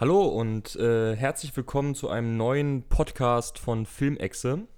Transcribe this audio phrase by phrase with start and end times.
[0.00, 4.68] Hallo und äh, herzlich willkommen zu einem neuen Podcast von Filmexe.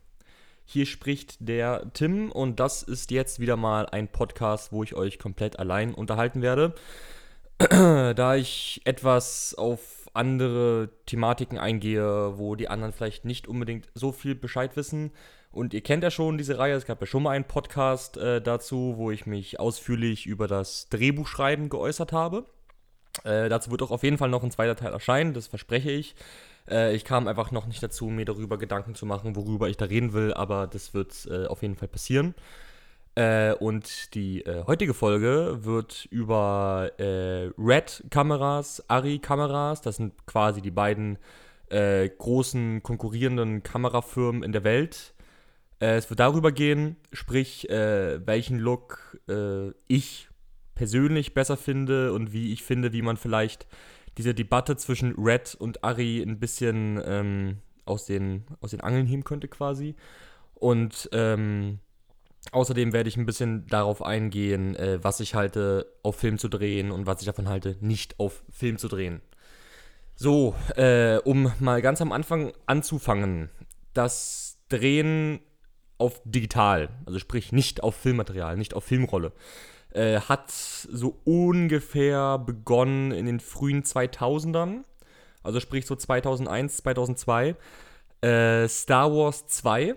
[0.64, 5.19] Hier spricht der Tim und das ist jetzt wieder mal ein Podcast, wo ich euch
[5.19, 6.75] komplett allein unterhalten werde.
[7.59, 14.34] da ich etwas auf andere Thematiken eingehe, wo die anderen vielleicht nicht unbedingt so viel
[14.34, 15.12] Bescheid wissen.
[15.52, 18.41] Und ihr kennt ja schon diese Reihe, es gab ja schon mal einen Podcast äh,
[18.41, 22.46] dazu, wo ich mich ausführlich über das Drehbuchschreiben geäußert habe.
[23.24, 26.15] Äh, dazu wird auch auf jeden Fall noch ein zweiter Teil erscheinen, das verspreche ich.
[26.69, 29.87] Äh, ich kam einfach noch nicht dazu, mir darüber Gedanken zu machen, worüber ich da
[29.87, 32.34] reden will, aber das wird äh, auf jeden Fall passieren.
[33.17, 40.70] Äh, und die äh, heutige Folge wird über äh, Red-Kameras, Ari-Kameras, das sind quasi die
[40.70, 41.19] beiden
[41.73, 45.15] großen konkurrierenden Kamerafirmen in der Welt.
[45.79, 49.20] es wird darüber gehen, sprich, welchen Look
[49.87, 50.30] ich
[50.80, 53.66] persönlich besser finde und wie ich finde, wie man vielleicht
[54.16, 59.23] diese Debatte zwischen Red und Ari ein bisschen ähm, aus, den, aus den Angeln heben
[59.23, 59.95] könnte quasi.
[60.55, 61.81] Und ähm,
[62.53, 66.92] außerdem werde ich ein bisschen darauf eingehen, äh, was ich halte, auf Film zu drehen
[66.92, 69.20] und was ich davon halte, nicht auf Film zu drehen.
[70.14, 73.51] So, äh, um mal ganz am Anfang anzufangen.
[73.92, 75.41] Das Drehen
[75.98, 79.33] auf digital, also sprich nicht auf Filmmaterial, nicht auf Filmrolle,
[79.92, 84.84] äh, hat so ungefähr begonnen in den frühen 2000ern.
[85.42, 87.56] Also sprich so 2001, 2002.
[88.20, 89.94] Äh, Star Wars 2,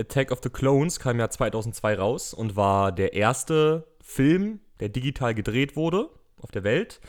[0.00, 5.34] Attack of the Clones, kam ja 2002 raus und war der erste Film, der digital
[5.34, 6.10] gedreht wurde
[6.40, 7.00] auf der Welt,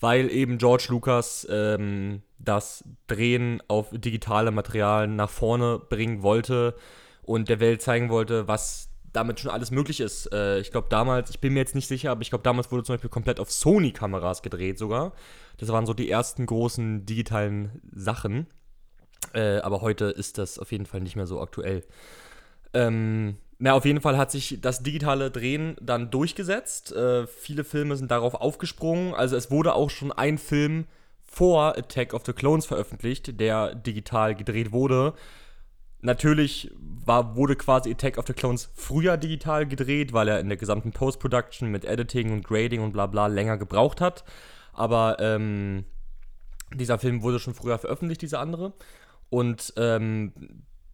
[0.00, 6.74] weil eben George Lucas ähm, das Drehen auf digitale Materialien nach vorne bringen wollte
[7.22, 10.32] und der Welt zeigen wollte, was damit schon alles möglich ist.
[10.32, 12.84] Äh, ich glaube damals, ich bin mir jetzt nicht sicher, aber ich glaube damals wurde
[12.84, 15.12] zum Beispiel komplett auf Sony-Kameras gedreht sogar.
[15.58, 18.46] Das waren so die ersten großen digitalen Sachen.
[19.34, 21.84] Äh, aber heute ist das auf jeden Fall nicht mehr so aktuell.
[22.74, 26.92] Ähm, na, auf jeden Fall hat sich das digitale Drehen dann durchgesetzt.
[26.92, 29.14] Äh, viele Filme sind darauf aufgesprungen.
[29.14, 30.86] Also es wurde auch schon ein Film
[31.24, 35.14] vor Attack of the Clones veröffentlicht, der digital gedreht wurde.
[36.02, 36.70] Natürlich
[37.04, 40.92] war, wurde quasi Attack of the Clones früher digital gedreht, weil er in der gesamten
[40.92, 44.24] Post-Production mit Editing und Grading und bla bla länger gebraucht hat.
[44.72, 45.84] Aber ähm,
[46.74, 48.72] dieser Film wurde schon früher veröffentlicht, dieser andere.
[49.30, 50.32] Und ähm,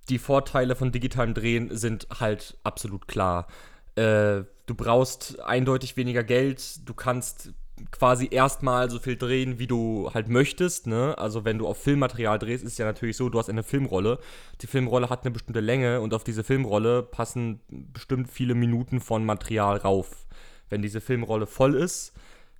[0.09, 3.47] die Vorteile von digitalem Drehen sind halt absolut klar.
[3.95, 7.53] Äh, du brauchst eindeutig weniger Geld, du kannst
[7.91, 10.87] quasi erstmal so viel drehen, wie du halt möchtest.
[10.87, 11.17] Ne?
[11.19, 14.19] Also wenn du auf Filmmaterial drehst, ist ja natürlich so, du hast eine Filmrolle.
[14.61, 19.25] Die Filmrolle hat eine bestimmte Länge und auf diese Filmrolle passen bestimmt viele Minuten von
[19.25, 20.27] Material rauf.
[20.69, 22.13] Wenn diese Filmrolle voll ist,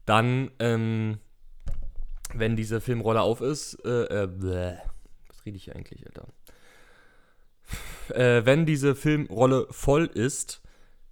[0.07, 1.19] dann, ähm,
[2.35, 4.77] wenn diese Filmrolle auf ist, äh, äh, bläh.
[5.29, 6.27] was rede ich eigentlich, Alter?
[8.15, 10.63] Äh, wenn diese Filmrolle voll ist,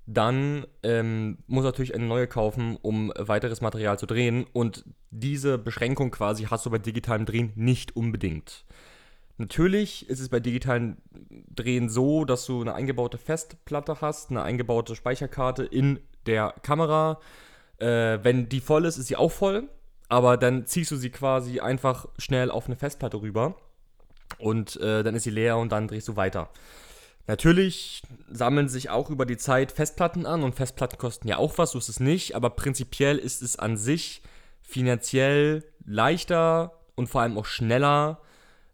[0.07, 4.47] dann ähm, muss natürlich eine neue kaufen, um weiteres Material zu drehen.
[4.53, 8.65] Und diese Beschränkung quasi hast du bei digitalem Drehen nicht unbedingt.
[9.39, 10.97] Natürlich ist es bei digitalen
[11.55, 17.21] Drehen so, dass du eine eingebaute Festplatte hast, eine eingebaute Speicherkarte in der Kamera.
[17.79, 19.69] Äh, wenn die voll ist, ist sie auch voll.
[20.09, 23.57] Aber dann ziehst du sie quasi einfach schnell auf eine Festplatte rüber.
[24.39, 26.49] Und äh, dann ist sie leer und dann drehst du weiter.
[27.27, 31.73] Natürlich sammeln sich auch über die Zeit Festplatten an und Festplatten kosten ja auch was,
[31.73, 34.23] so ist es nicht, aber prinzipiell ist es an sich
[34.63, 38.21] finanziell leichter und vor allem auch schneller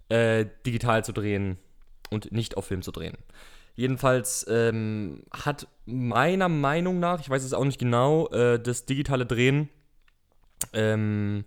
[0.09, 1.59] äh, digital zu drehen
[2.11, 3.17] und nicht auf Film zu drehen.
[3.75, 9.25] Jedenfalls ähm, hat meiner Meinung nach, ich weiß es auch nicht genau, äh, das digitale
[9.25, 9.71] Drehen
[10.75, 11.45] ähm,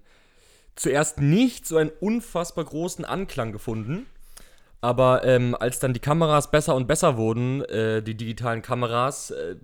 [0.75, 4.07] zuerst nicht so einen unfassbar großen Anklang gefunden
[4.85, 9.55] aber ähm, als dann die Kameras besser und besser wurden, äh, die digitalen Kameras, äh,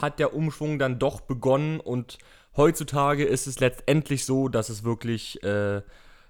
[0.00, 2.16] hat der Umschwung dann doch begonnen und
[2.56, 5.82] heutzutage ist es letztendlich so, dass es wirklich, äh,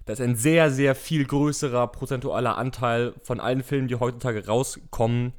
[0.04, 5.32] dass ein sehr, sehr viel größerer prozentualer Anteil von allen Filmen, die heutzutage rauskommen,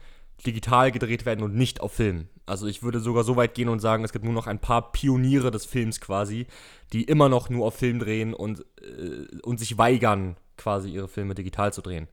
[0.45, 2.29] digital gedreht werden und nicht auf Film.
[2.45, 4.93] Also ich würde sogar so weit gehen und sagen, es gibt nur noch ein paar
[4.93, 6.47] Pioniere des Films quasi,
[6.93, 11.35] die immer noch nur auf Film drehen und, äh, und sich weigern, quasi ihre Filme
[11.35, 12.07] digital zu drehen.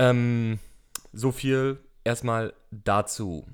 [0.00, 0.58] Ähm,
[1.12, 3.46] so viel erstmal dazu.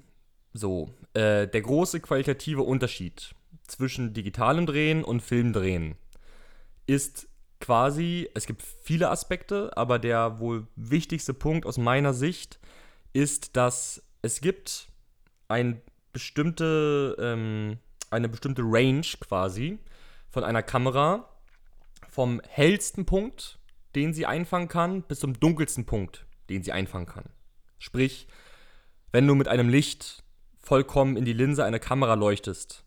[0.53, 3.35] So, äh, der große qualitative Unterschied
[3.67, 5.97] zwischen digitalem Drehen und Filmdrehen
[6.87, 7.27] ist
[7.61, 12.61] quasi, es gibt viele Aspekte, aber der wohl wichtigste Punkt aus meiner Sicht
[13.13, 14.89] ist, dass es gibt
[15.49, 15.83] ein
[16.13, 17.79] bestimmte, ähm,
[18.11, 19.81] eine bestimmte Range quasi
[20.31, 21.29] von einer Kamera
[22.09, 23.59] vom hellsten Punkt
[23.97, 27.25] den sie einfangen kann, bis zum dunkelsten Punkt, den sie einfangen kann.
[27.79, 28.27] Sprich,
[29.13, 30.25] wenn du mit einem Licht
[30.59, 32.85] vollkommen in die Linse einer Kamera leuchtest,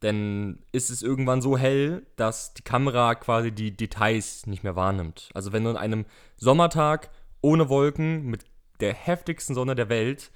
[0.00, 5.30] dann ist es irgendwann so hell, dass die Kamera quasi die Details nicht mehr wahrnimmt.
[5.34, 6.04] Also wenn du an einem
[6.36, 8.44] Sommertag ohne Wolken mit
[8.80, 10.30] der heftigsten Sonne der Welt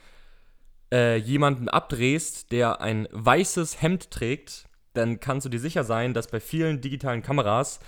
[0.92, 6.28] äh, jemanden abdrehst, der ein weißes Hemd trägt, dann kannst du dir sicher sein, dass
[6.28, 7.80] bei vielen digitalen Kameras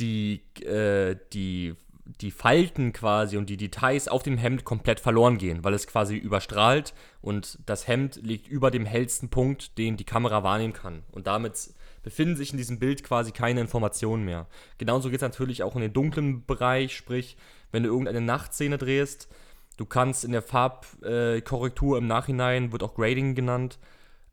[0.00, 1.74] die, äh, die,
[2.20, 6.16] die Falten quasi und die Details auf dem Hemd komplett verloren gehen, weil es quasi
[6.16, 11.02] überstrahlt und das Hemd liegt über dem hellsten Punkt, den die Kamera wahrnehmen kann.
[11.12, 11.70] Und damit
[12.02, 14.46] befinden sich in diesem Bild quasi keine Informationen mehr.
[14.78, 17.36] Genauso geht es natürlich auch in den dunklen Bereich, sprich,
[17.72, 19.28] wenn du irgendeine Nachtszene drehst,
[19.76, 23.78] du kannst in der Farbkorrektur äh, im Nachhinein, wird auch Grading genannt,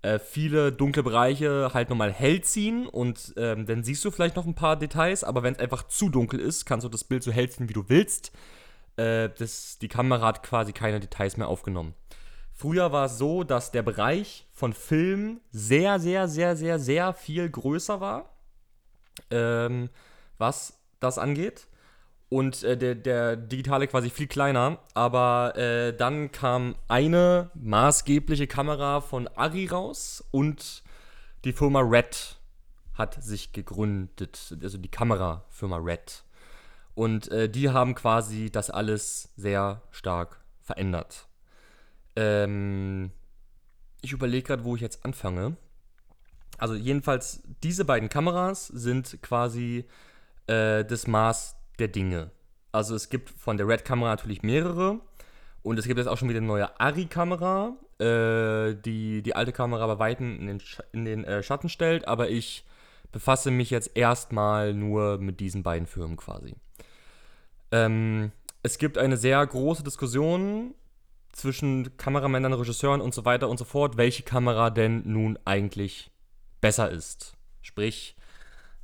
[0.01, 4.45] äh, viele dunkle Bereiche halt nochmal hell ziehen und ähm, dann siehst du vielleicht noch
[4.45, 7.31] ein paar Details, aber wenn es einfach zu dunkel ist, kannst du das Bild so
[7.31, 8.31] hell ziehen, wie du willst.
[8.95, 11.93] Äh, das, die Kamera hat quasi keine Details mehr aufgenommen.
[12.53, 17.49] Früher war es so, dass der Bereich von Film sehr, sehr, sehr, sehr, sehr viel
[17.49, 18.35] größer war,
[19.29, 19.89] ähm,
[20.37, 21.67] was das angeht
[22.29, 24.79] und äh, der, der digitale quasi viel kleiner.
[24.93, 30.83] Aber äh, dann kam eine maßgebliche Kamera von Ari raus und
[31.45, 32.37] die Firma Red
[32.93, 36.23] hat sich gegründet, also die Kamerafirma Red.
[36.95, 41.27] Und äh, die haben quasi das alles sehr stark verändert.
[42.15, 43.11] Ähm,
[44.01, 45.55] ich überlege gerade, wo ich jetzt anfange.
[46.57, 49.85] Also jedenfalls, diese beiden Kameras sind quasi
[50.47, 52.31] äh, das Maß der Dinge.
[52.71, 54.99] Also es gibt von der Red-Kamera natürlich mehrere.
[55.63, 59.87] Und es gibt jetzt auch schon wieder eine neue Ari-Kamera, äh, die die alte Kamera
[59.87, 62.07] bei Weitem in den, Sch in den äh, Schatten stellt.
[62.07, 62.65] Aber ich
[63.11, 66.55] befasse mich jetzt erstmal nur mit diesen beiden Firmen quasi.
[67.71, 68.31] Ähm,
[68.63, 70.73] es gibt eine sehr große Diskussion
[71.31, 76.11] zwischen Kameramännern, Regisseuren und so weiter und so fort, welche Kamera denn nun eigentlich
[76.61, 77.37] besser ist.
[77.61, 78.16] Sprich,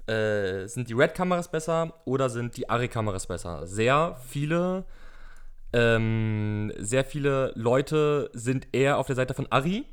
[0.08, 3.66] äh, sind die Red-Kameras besser oder sind die Ari-Kameras besser?
[3.68, 4.86] Sehr viele,
[5.72, 9.86] ähm, sehr viele Leute sind eher auf der Seite von Ari.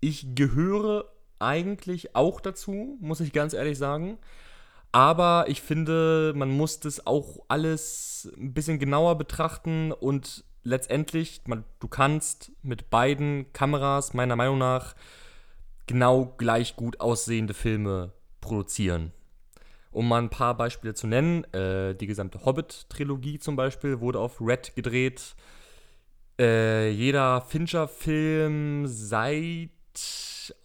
[0.00, 1.06] Ich gehöre
[1.38, 4.18] eigentlich auch dazu, muss ich ganz ehrlich sagen.
[4.92, 11.64] Aber ich finde, man muss das auch alles ein bisschen genauer betrachten und letztendlich, man,
[11.80, 14.94] du kannst mit beiden Kameras meiner Meinung nach
[15.86, 19.12] genau gleich gut aussehende Filme produzieren.
[19.94, 24.40] Um mal ein paar Beispiele zu nennen, äh, die gesamte Hobbit-Trilogie zum Beispiel wurde auf
[24.40, 25.36] Red gedreht.
[26.36, 29.70] Äh, jeder Fincher-Film seit,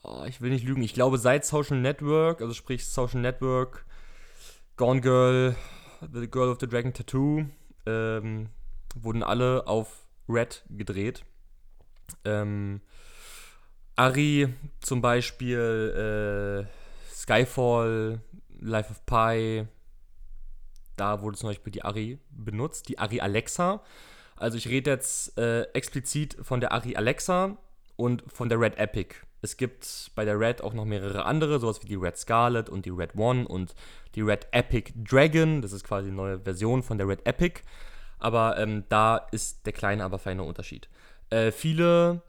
[0.01, 3.85] oh, ich will nicht lügen, ich glaube seit Social Network, also sprich Social Network,
[4.77, 5.55] Gone Girl,
[6.11, 7.45] The Girl of the Dragon Tattoo,
[7.85, 8.49] ähm,
[8.95, 11.23] wurden alle auf Red gedreht.
[12.25, 12.81] Ähm,
[13.95, 14.51] Ari
[14.81, 18.21] zum Beispiel, äh, Skyfall,
[18.59, 19.67] Life of Pi,
[20.95, 23.81] da wurde zum Beispiel die Ari benutzt, die Ari Alexa.
[24.35, 27.57] Also ich rede jetzt äh, explizit von der Ari Alexa
[27.95, 29.15] und von der Red Epic.
[29.41, 32.85] Es gibt bei der Red auch noch mehrere andere, sowas wie die Red Scarlet und
[32.85, 33.73] die Red One und
[34.15, 35.61] die Red Epic Dragon.
[35.61, 37.61] Das ist quasi eine neue Version von der Red Epic.
[38.17, 40.89] Aber ähm, da ist der kleine, aber feine Unterschied.
[41.29, 42.21] Äh, viele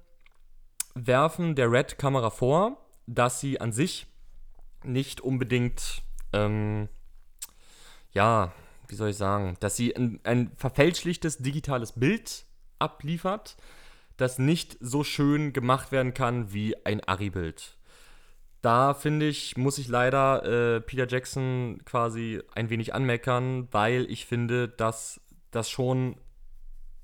[0.94, 4.06] werfen der Red-Kamera vor, dass sie an sich
[4.84, 6.88] nicht unbedingt ähm,
[8.12, 8.52] ja,
[8.88, 12.44] wie soll ich sagen, dass sie ein, ein verfälschlichtes digitales Bild
[12.78, 13.56] abliefert,
[14.16, 17.76] das nicht so schön gemacht werden kann wie ein Ari-Bild.
[18.62, 20.44] Da finde ich, muss ich leider
[20.76, 25.20] äh, Peter Jackson quasi ein wenig anmeckern, weil ich finde, dass
[25.50, 26.16] das schon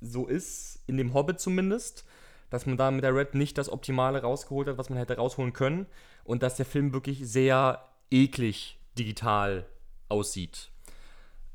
[0.03, 2.05] so ist, in dem Hobbit zumindest,
[2.51, 5.55] dass man da mit der Red nicht das Optimale rausgeholt hat, was man hätte rausholen
[5.55, 5.87] können
[6.25, 9.67] und dass der Film wirklich sehr eklig digital
[10.09, 10.71] aussieht.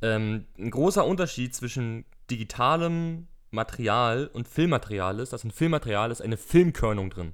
[0.02, 6.38] Ähm, ein großer Unterschied zwischen digitalem Material und Filmmaterial ist, dass in Filmmaterial ist eine
[6.38, 7.34] Filmkörnung drin.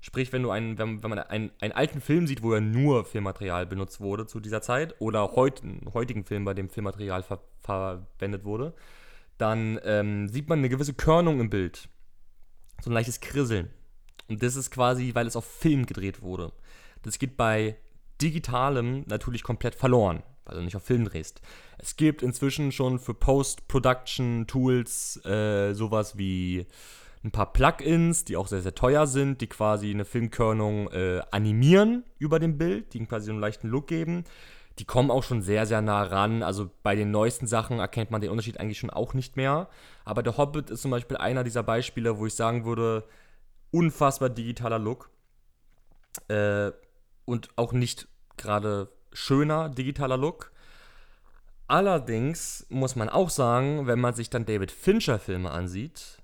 [0.00, 3.04] Sprich, wenn du einen, wenn, wenn man einen, einen alten Film sieht, wo ja nur
[3.04, 7.40] Filmmaterial benutzt wurde zu dieser Zeit, oder heut, einen heutigen Film, bei dem Filmmaterial ver
[7.60, 8.74] verwendet wurde,
[9.38, 11.88] dann ähm, sieht man eine gewisse Körnung im Bild.
[12.80, 13.70] So ein leichtes Krisseln.
[14.28, 16.52] Und das ist quasi, weil es auf Film gedreht wurde.
[17.02, 17.76] Das geht bei
[18.22, 21.40] Digitalem natürlich komplett verloren, weil du nicht auf Film drehst.
[21.78, 26.66] Es gibt inzwischen schon für Post-Production-Tools äh, sowas wie
[27.24, 32.04] ein paar Plugins, die auch sehr, sehr teuer sind, die quasi eine Filmkörnung äh, animieren
[32.18, 34.24] über dem Bild, die quasi so einen leichten Look geben.
[34.78, 36.42] die kommen auch schon sehr, sehr nah ran.
[36.42, 39.68] Also bei den neuesten Sachen erkennt man den Unterschied eigentlich schon auch nicht mehr.
[40.04, 43.04] Aber der Hobbit ist zum Beispiel einer dieser Beispiele, wo ich sagen würde,
[43.70, 45.10] unfassbar digitaler Look.
[46.28, 46.72] Äh,
[47.24, 50.52] und auch nicht gerade schöner digitaler Look.
[51.68, 56.18] Allerdings muss man auch sagen, wenn man sich dann David Fincher-Filme ansieht,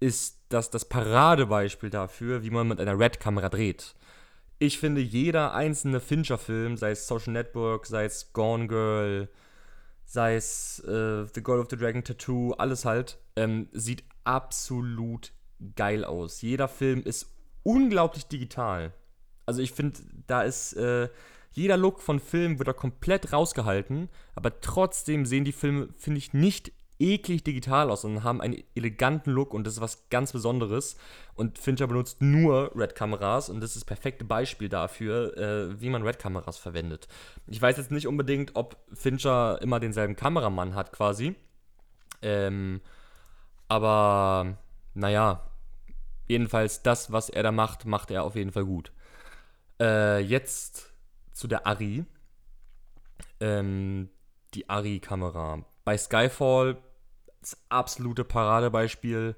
[0.00, 3.94] ist das das Paradebeispiel dafür, wie man mit einer Red-Kamera dreht.
[4.58, 9.28] Ich finde, jeder einzelne Fincher-Film, sei es Social Network, sei es Gone Girl,
[10.04, 15.32] sei es äh, The Girl of the Dragon Tattoo, alles halt, ähm, sieht absolut
[15.76, 16.42] geil aus.
[16.42, 17.28] Jeder Film ist
[17.62, 18.92] unglaublich digital.
[19.46, 21.08] Also ich finde, da ist äh,
[21.58, 26.32] jeder Look von Film wird da komplett rausgehalten, aber trotzdem sehen die Filme, finde ich,
[26.32, 30.96] nicht eklig digital aus, sondern haben einen eleganten Look und das ist was ganz Besonderes.
[31.34, 36.02] Und Fincher benutzt nur Red-Kameras und das ist das perfekte Beispiel dafür, äh, wie man
[36.02, 37.08] Red-Kameras verwendet.
[37.46, 41.36] Ich weiß jetzt nicht unbedingt, ob Fincher immer denselben Kameramann hat quasi.
[42.20, 42.80] Ähm,
[43.68, 44.58] aber
[44.94, 45.42] naja,
[46.26, 48.92] jedenfalls das, was er da macht, macht er auf jeden Fall gut.
[49.80, 50.88] Äh, jetzt
[51.38, 52.04] zu der Ari.
[53.40, 54.08] Ähm,
[54.54, 55.64] die Ari-Kamera.
[55.84, 56.78] Bei Skyfall
[57.40, 59.36] das absolute Paradebeispiel.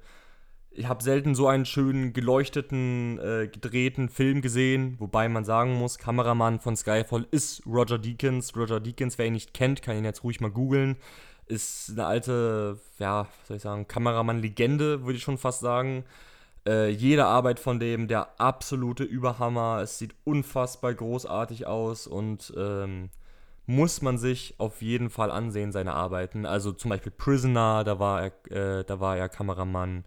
[0.71, 5.99] Ich habe selten so einen schönen, geleuchteten, äh, gedrehten Film gesehen, wobei man sagen muss,
[5.99, 8.55] Kameramann von Skyfall ist Roger Deakins.
[8.55, 10.97] Roger Deakins, wer ihn nicht kennt, kann ihn jetzt ruhig mal googeln.
[11.45, 16.05] Ist eine alte, ja, was soll ich sagen, Kameramann-Legende, würde ich schon fast sagen.
[16.67, 19.79] Äh, jede Arbeit von dem, der absolute Überhammer.
[19.81, 23.09] Es sieht unfassbar großartig aus und ähm,
[23.65, 26.45] muss man sich auf jeden Fall ansehen, seine Arbeiten.
[26.45, 30.05] Also zum Beispiel Prisoner, da war er, äh, da war er Kameramann.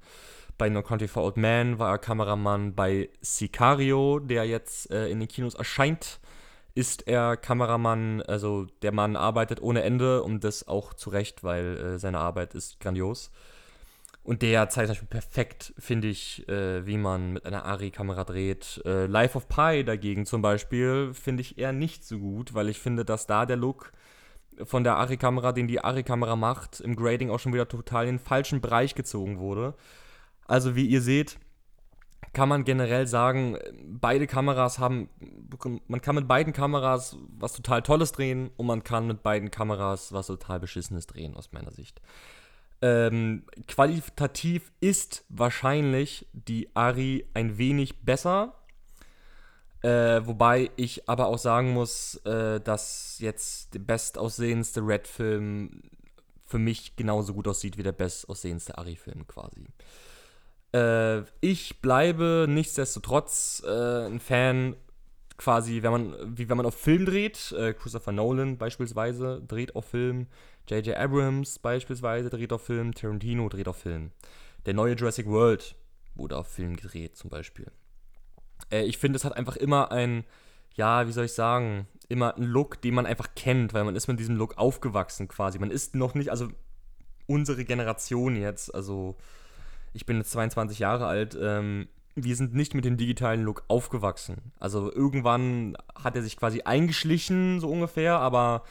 [0.57, 2.75] Bei No Country for Old Men war er Kameramann.
[2.75, 6.21] Bei Sicario, der jetzt äh, in den Kinos erscheint,
[6.75, 8.23] ist er Kameramann.
[8.23, 12.55] Also der Mann arbeitet ohne Ende und das auch zu Recht, weil äh, seine Arbeit
[12.55, 13.33] ist grandios.
[14.25, 18.81] Und der zeigt zum Beispiel perfekt, finde ich, äh, wie man mit einer Ari-Kamera dreht.
[18.87, 22.81] Äh, Life of Pi dagegen zum Beispiel finde ich eher nicht so gut, weil ich
[22.81, 23.93] finde, dass da der Look
[24.65, 28.25] von der Ari-Kamera, den die Ari-Kamera macht, im Grading auch schon wieder total in den
[28.25, 29.75] falschen Bereich gezogen wurde.
[30.47, 31.39] Also wie ihr seht,
[32.33, 35.11] kann man generell sagen, beide Kameras haben,
[35.87, 40.13] man kann mit beiden Kameras was total Tolles drehen und man kann mit beiden Kameras
[40.13, 42.01] was total Beschissenes drehen, aus meiner Sicht.
[42.83, 48.55] Ähm, qualitativ ist wahrscheinlich die Ari ein wenig besser.
[49.83, 55.83] Äh, wobei ich aber auch sagen muss, äh, dass jetzt der bestaussehendste Red-Film
[56.45, 59.67] für mich genauso gut aussieht wie der bestaussehendste Ari-Film quasi.
[60.75, 64.77] Äh, ich bleibe nichtsdestotrotz äh, ein Fan
[65.37, 67.53] quasi, wenn man, wie wenn man auf Film dreht.
[67.53, 70.27] Äh, Christopher Nolan beispielsweise dreht auf Film.
[70.69, 70.97] J.J.
[70.97, 74.13] Abrams beispielsweise dreht auf Film, Tarantino dreht auf Film.
[74.67, 75.77] Der neue Jurassic World
[76.15, 77.67] wurde auf Film gedreht, zum Beispiel.
[78.71, 80.25] Äh, ich finde, es hat einfach immer ein,
[80.75, 84.09] ja, wie soll ich sagen, immer einen Look, den man einfach kennt, weil man ist
[84.09, 85.59] mit diesem Look aufgewachsen quasi.
[85.59, 86.49] Man ist noch nicht, also
[87.27, 89.17] unsere Generation jetzt, also
[89.93, 94.53] ich bin jetzt 22 Jahre alt, ähm, wir sind nicht mit dem digitalen Look aufgewachsen.
[94.59, 98.63] Also irgendwann hat er sich quasi eingeschlichen, so ungefähr, aber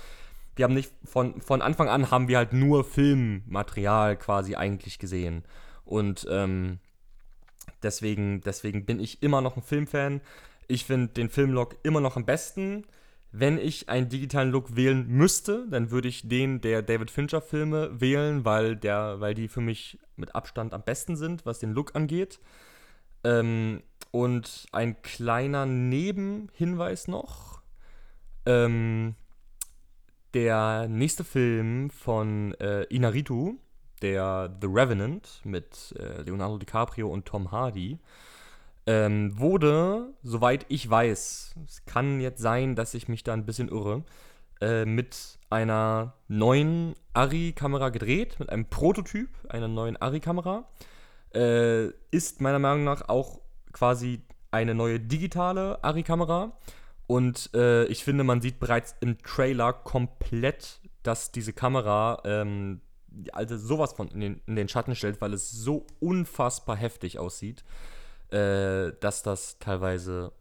[0.56, 5.44] wir haben nicht, von, von Anfang an haben wir halt nur Filmmaterial quasi eigentlich gesehen.
[5.84, 6.80] Und ähm,
[7.82, 10.22] deswegen, deswegen bin ich immer noch ein Filmfan.
[10.68, 12.86] Ich finde den Filmlook immer noch am besten.
[13.32, 18.00] Wenn ich einen digitalen Look wählen müsste, dann würde ich den der David Fincher Filme
[18.00, 21.96] wählen, weil, der, weil die für mich mit Abstand am besten sind, was den Look
[21.96, 22.40] angeht.
[23.24, 27.62] Ähm, und ein kleiner Nebenhinweis noch.
[28.46, 29.16] Ähm,
[30.34, 33.58] der nächste Film von äh, Inaritu,
[34.02, 38.00] der The Revenant mit äh, Leonardo DiCaprio und Tom Hardy,
[38.86, 43.70] ähm, wurde, soweit ich weiß, es kann jetzt sein, dass ich mich da ein bisschen
[43.70, 44.04] irre,
[44.62, 50.68] äh, mit einer neuen Ari-Kamera gedreht, mit einem Prototyp einer neuen Ari-Kamera.
[51.34, 54.22] Äh, ist meiner Meinung nach auch quasi
[54.52, 56.58] eine neue digitale Ari-Kamera.
[57.08, 62.82] Und äh, ich finde, man sieht bereits im Trailer komplett, dass diese Kamera ähm,
[63.32, 67.64] also sowas von in den, in den, Schatten stellt, weil es so unfassbar heftig aussieht,
[68.30, 70.32] äh, dass das teilweise,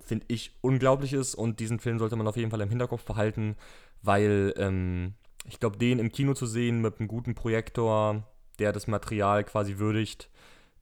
[0.00, 1.34] finde ich, unglaublich ist.
[1.34, 3.56] Und diesen Film sollte man auf jeden Fall im Hinterkopf behalten,
[4.02, 8.86] weil ähm, ich glaube, den im Kino zu sehen mit einem guten Projektor, der das
[8.86, 10.28] Material quasi würdigt,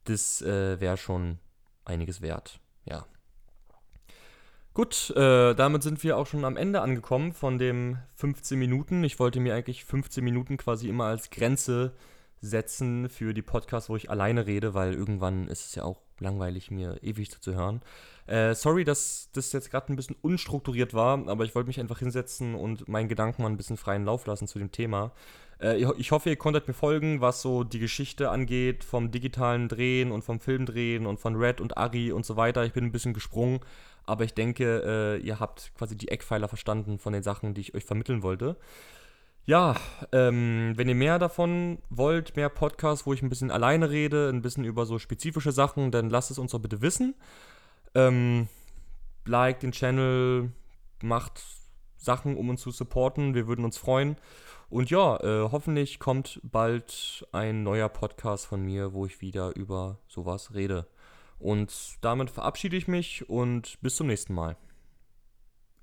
[0.04, 1.38] das äh, wäre schon
[1.84, 2.60] einiges wert.
[2.84, 3.06] Ja.
[4.74, 9.04] Gut, äh, damit sind wir auch schon am Ende angekommen von dem 15 Minuten.
[9.04, 11.94] Ich wollte mir eigentlich 15 Minuten quasi immer als Grenze
[12.40, 16.70] setzen für die Podcasts, wo ich alleine rede, weil irgendwann ist es ja auch langweilig,
[16.70, 17.82] mir ewig zuzuhören.
[18.26, 22.00] Äh, sorry, dass das jetzt gerade ein bisschen unstrukturiert war, aber ich wollte mich einfach
[22.00, 25.12] hinsetzen und meinen Gedanken mal ein bisschen freien Lauf lassen zu dem Thema.
[25.60, 30.12] Äh, ich hoffe, ihr konntet mir folgen, was so die Geschichte angeht, vom digitalen Drehen
[30.12, 32.64] und vom Filmdrehen und von Red und Ari und so weiter.
[32.64, 33.60] Ich bin ein bisschen gesprungen,
[34.04, 37.74] aber ich denke, äh, ihr habt quasi die Eckpfeiler verstanden von den Sachen, die ich
[37.74, 38.56] euch vermitteln wollte.
[39.46, 39.76] Ja,
[40.10, 44.42] ähm, wenn ihr mehr davon wollt, mehr Podcasts, wo ich ein bisschen alleine rede, ein
[44.42, 47.14] bisschen über so spezifische Sachen, dann lasst es uns doch bitte wissen.
[47.94, 48.48] Ähm,
[49.24, 50.50] like den Channel,
[51.00, 51.44] macht
[51.96, 53.34] Sachen, um uns zu supporten.
[53.34, 54.16] Wir würden uns freuen.
[54.68, 60.00] Und ja, äh, hoffentlich kommt bald ein neuer Podcast von mir, wo ich wieder über
[60.08, 60.88] sowas rede.
[61.38, 64.56] Und damit verabschiede ich mich und bis zum nächsten Mal.